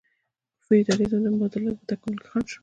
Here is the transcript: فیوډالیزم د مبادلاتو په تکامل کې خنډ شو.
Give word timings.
فیوډالیزم 0.65 1.19
د 1.23 1.27
مبادلاتو 1.33 1.79
په 1.79 1.85
تکامل 1.91 2.17
کې 2.21 2.27
خنډ 2.31 2.47
شو. 2.51 2.59